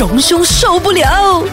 [0.00, 1.44] 荣兄受不了。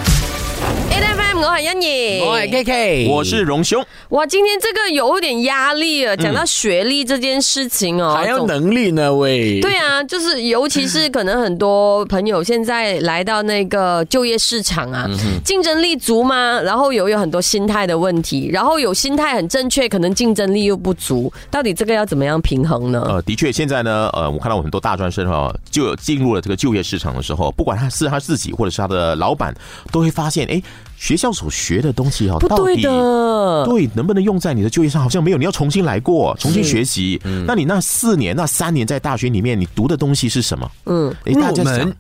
[1.40, 9.62] 我係欣怡，我係 K K，我是荣兄，哇，今天这个有点压力啊，讲到学历这件事情哦，还要能力呢喂。
[9.62, 15.08] 对啊，就是尤其是可能很多朋友现在来到那个就业市场啊，
[15.46, 16.60] 竞争力足吗？
[16.62, 23.04] 然后有有很多心态的问题，然后有心态很正确，可能竞争力又不足，到底这个要怎么样平衡呢？
[23.08, 29.54] 呃，的确，现在呢，呃，我看到很多大专生哈，就有进入了这个就业市场的时候，不管他是他自己或者是他的老板，
[29.92, 30.62] 都会发现，哎，
[30.98, 35.02] 学校所学的东西哈，不对的，对，能不能用在你的就业上？
[35.02, 37.22] 好像没有，你要重新来过，重新学习。
[37.46, 40.72] 那你那四年、那三年在大学里面，你读的东西是什么？
[40.86, 41.96] 嗯，哎，大家想入门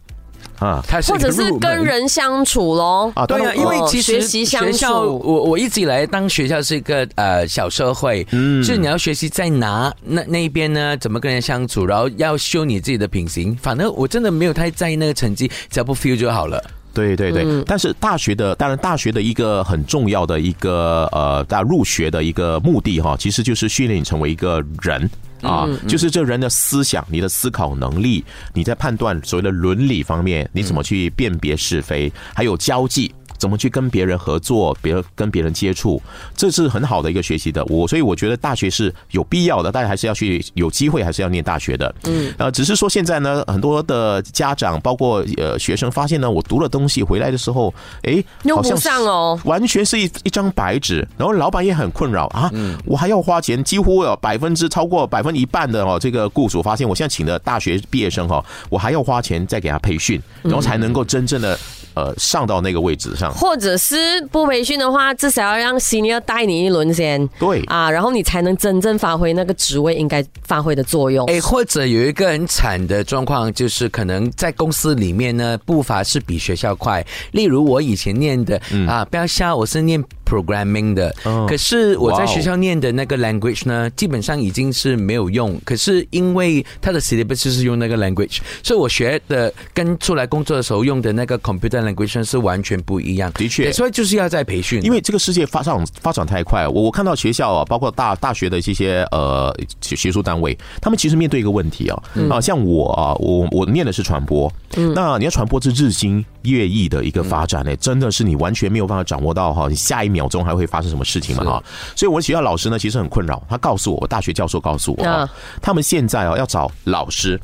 [0.59, 3.11] 啊开始或者是跟人相处喽。
[3.15, 13.55] 啊，对啊，因为哦其实学习相校，我我一直以来当学校是一个呃小社会，嗯，就是你要学习在哪那那一边呢，怎么跟人相处，然后要修你自己的品行。
[13.61, 16.63] 反正我真的没有太在意那个成绩，只要不 feel 就好了。
[17.05, 25.09] 对对对，嗯但是大学的，当然大学的一个很重要的一个呃，大家入学的一个目的哈，其实就是训练你成为一个人。
[25.43, 28.25] 啊，就是这人的思想、你的思考能力，
[28.55, 33.13] 你在判断所谓的伦理方面，你怎么去辨别是非，还有交际。
[33.37, 36.01] 怎么去跟别人合作，别人跟别人接触，
[36.35, 37.63] 这是很好的一个学习的。
[37.65, 41.93] 我所以我觉得大学是有必要的，大家还是要去有机会还是要念大学的。
[42.03, 49.39] 嗯，呃，只是说现在呢，很多的家长包括呃学生发现呢，我读了东西回来的时候，哎，用不好像上哦。
[49.45, 52.51] 完全是一一张白纸，然后老板也很困扰啊，
[52.85, 61.57] 我还要花钱，几乎有百分之超过百分之一半的哦，这个雇主发现我现在请的大学毕业生哈，我还要花钱再给他培训，然后才能够真正的
[61.97, 63.33] 呃上到那个位置上。
[63.33, 71.25] 或者是不培训的话，至少要让 senior 带你一轮先对，啊，然后你才能真正发挥那个职位应该发挥的作用。
[71.27, 77.05] 哎，或者有一个很惨的状况，就是可能在公司里面呢，步伐是比学校快。
[77.31, 81.45] 例如我以前念的、啊，不要笑，我是念 programming 的，哦。
[81.47, 85.59] 可是我在学校念的那个 language 呢，基本上已经是没有用。
[85.63, 93.31] 可是因为它的 syllabus 就是用那个 language，所以我学的跟出来工作的时候用的那个 computer language 是完全不一样。
[93.33, 93.71] 的确。
[93.71, 104.51] 所以就是要在培训，因为这个世界发展发展太快，我我看到学校啊，包括大大学的这些呃学学术单位，他们其实面对一个问题啊，啊，像我啊，我我念的是传播，
[104.95, 111.63] 那你要传播是日新月异的一个发展呢、真的是你完全没有办法掌握到哈，你下一秒钟还会发生什么事情嘛哈，
[111.95, 115.29] 所以我学校老师呢其实很困扰，他告诉我，我大学教授告诉我
[115.61, 117.39] 他们现在啊要找老师。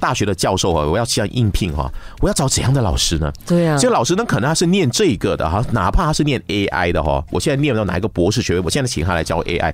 [0.00, 1.90] 大学的教授啊，我要这样应聘哈，
[2.20, 3.32] 我要找怎样的老师呢？
[3.46, 9.72] 对啊这个老师呢，可能他是念这个的哈，哪怕他是念 AI 的哈，我现在念到哪一个博士学位，我现在请他来教 AI。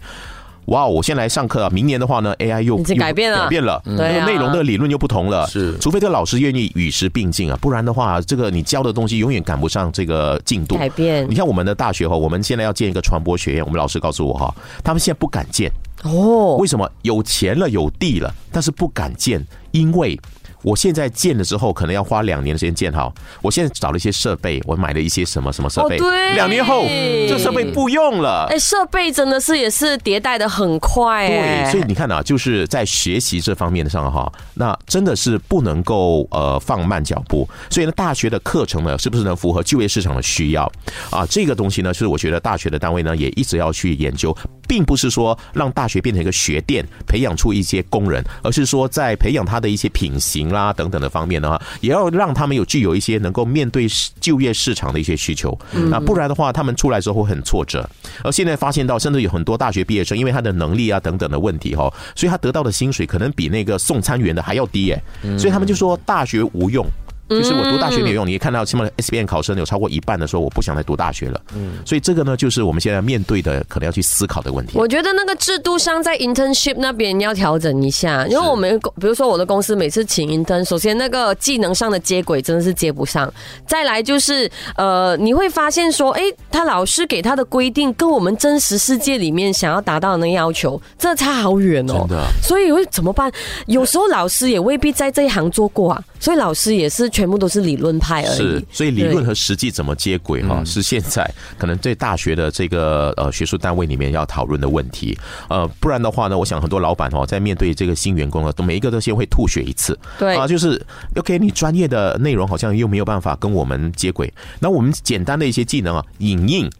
[0.70, 3.42] 哇，我先来上课啊，明年的话呢，AI 又改变了。
[3.42, 5.76] 改变了，那个内容的理论又不同了，是。
[5.78, 10.76] 除非这个老师愿意与时并进啊，不然的话，这个你教的东西永远赶不上这个进度。
[10.76, 11.28] 改变。
[11.28, 14.54] 你看我们的大学哈，我们现在要建一个传播学院，我们老师告诉我哈，
[14.84, 15.68] 他们现在不敢建，
[16.04, 16.90] 哦，为什么？
[17.02, 20.18] 有钱了，有地了，但是不敢建，因为。
[20.62, 23.10] 我现在建了之后，可能要花两年的时间建好。
[23.40, 25.96] 我现在找了一些设备，我买了一些什么什么设备。
[25.96, 26.84] 哦对两年后
[27.26, 28.46] 这设备不用了。
[28.50, 37.48] 哎，设备真的是也是迭代的很快哎，对，所以你看啊，就是在学习这方面上哈，那真的是不能够呃放慢脚步。
[37.70, 40.70] 所以呢，大学的课程呢，是不是能符合就业市场的需要
[41.10, 41.24] 啊？
[41.24, 44.36] 这个东西呢，是我觉得大学的单位呢也一直要去研究，
[44.70, 53.88] 并不是说让大学变成一个学店，培养出一些工人，而是说在培养他的一些品行啦等等的方面的话，也要让他们有具有一些能够面对
[54.20, 55.58] 就业市场的一些需求。
[55.90, 57.84] 那不然的话，他们出来之后会很挫折。
[58.22, 65.02] 而现在发现到，甚至有很多大学毕业生，因为他的能力啊等等的问题哈，所以他得到的薪水可能比那个送餐员的还要低耶。
[65.36, 66.86] 所以他们就说大学无用。
[67.30, 71.40] 就是我读大学没有用，你也看到，起码 S B N 考生有超过一半的说我不想再读大学了。
[71.54, 74.76] 嗯，所以这个呢，就是我们现在面对的可能要去思考的问题。
[74.76, 83.32] 我觉得那个制度上在 internship 那边要调整一下，因为我们比如说我的公司每次请 intern，首先那个技能上的接轨真的是接不上，
[83.66, 92.06] 再来就是呃你会发现说，哎，他老师给他的规定跟我们真实世界里面想要达到的那个要求，真的差好远哦。
[92.08, 93.30] 真的所以会怎么办？
[93.66, 105.18] 有时候老师也未必在这一行做过啊，所以老师也是全部都是理论派而已是。，所以理论和实际怎么接轨哈，是现在可能对大学的这个呃学术单位里面要讨论的问题。
[105.50, 109.98] 呃，不然的话呢，我想很多老板哦，在面对这个新员工啊，都每一个都先会吐血一次。
[110.18, 110.80] 对啊，就是
[111.16, 116.70] OK，你专业的内容好像又没有办法跟我们接轨，那我们简单的一些技能啊，影印。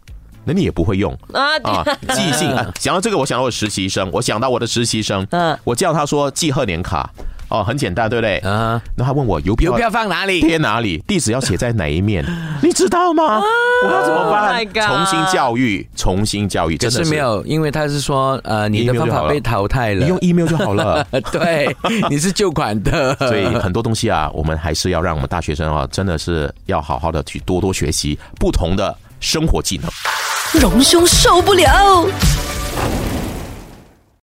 [0.43, 1.85] 那你也不会用啊，啊，
[2.15, 2.67] 记性啊！
[2.79, 7.07] 想到这个，我想到我实习生，我想到我的实习生，嗯我叫他说寄贺年卡
[7.51, 8.37] 哦，很简单，对不对？
[8.39, 10.39] 啊，那他问我邮票邮票放哪里？
[10.39, 12.25] 贴哪里，地址要写在哪一面，
[12.63, 13.41] 你知道吗？
[13.85, 20.07] 我要怎么 Oh 办重新教育，重新教育，可真的是没有，因为他是说，呃，你的方法被淘汰了你。
[20.07, 21.05] 用 email 就好了。
[21.11, 21.75] 呃， 对，
[22.09, 29.89] 你是旧款的， 所以很多东西啊，我们还是要让我们大学生啊，真的是要好好的去多多学习不同的生活技能。
[30.61, 32.05] 荣兄受不了。